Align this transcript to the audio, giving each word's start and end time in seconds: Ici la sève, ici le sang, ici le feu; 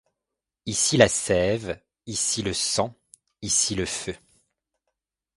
Ici 0.65 0.97
la 0.97 1.07
sève, 1.07 1.79
ici 2.07 2.41
le 2.41 2.53
sang, 2.55 2.95
ici 3.43 3.75
le 3.75 3.85
feu; 3.85 4.17